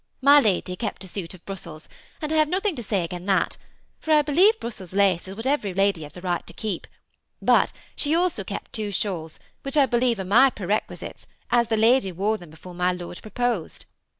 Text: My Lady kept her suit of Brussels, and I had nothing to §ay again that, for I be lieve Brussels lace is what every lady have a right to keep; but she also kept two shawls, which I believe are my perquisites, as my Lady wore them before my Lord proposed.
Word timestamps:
My 0.23 0.39
Lady 0.39 0.75
kept 0.75 1.03
her 1.03 1.07
suit 1.07 1.35
of 1.35 1.45
Brussels, 1.45 1.87
and 2.23 2.33
I 2.33 2.35
had 2.35 2.49
nothing 2.49 2.75
to 2.75 2.81
§ay 2.81 3.03
again 3.03 3.27
that, 3.27 3.57
for 3.99 4.09
I 4.13 4.23
be 4.23 4.33
lieve 4.33 4.59
Brussels 4.59 4.95
lace 4.95 5.27
is 5.27 5.35
what 5.35 5.45
every 5.45 5.75
lady 5.75 6.01
have 6.01 6.17
a 6.17 6.21
right 6.21 6.41
to 6.47 6.53
keep; 6.53 6.87
but 7.39 7.71
she 7.95 8.15
also 8.15 8.43
kept 8.43 8.73
two 8.73 8.91
shawls, 8.91 9.37
which 9.61 9.77
I 9.77 9.85
believe 9.85 10.17
are 10.17 10.25
my 10.25 10.49
perquisites, 10.49 11.27
as 11.51 11.69
my 11.69 11.75
Lady 11.77 12.11
wore 12.11 12.39
them 12.39 12.49
before 12.49 12.73
my 12.73 12.91
Lord 12.91 13.21
proposed. 13.21 13.85